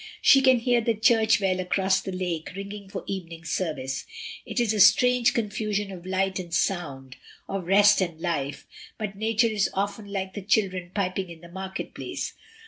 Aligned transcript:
She 0.19 0.41
can 0.41 0.57
hear 0.57 0.81
the 0.81 0.95
church 0.95 1.39
bell 1.39 1.59
across 1.59 2.01
the 2.01 2.11
lake 2.11 2.53
ringing 2.55 2.89
for 2.89 3.03
evening 3.05 3.45
service; 3.45 4.07
it 4.47 4.59
is 4.59 4.73
a 4.73 4.79
strange 4.79 5.31
confusion 5.35 5.91
of 5.91 6.07
light 6.07 6.39
and 6.39 6.51
sound, 6.51 7.17
of 7.47 7.67
rest 7.67 8.01
and 8.01 8.19
life. 8.19 8.65
But 8.97 9.15
nature 9.15 9.45
is 9.45 9.69
often 9.75 10.07
like 10.11 10.33
the 10.33 10.41
children 10.41 10.89
piping 10.95 11.29
in 11.29 11.41
the 11.41 11.49
market 11.51 11.93
place. 11.93 12.33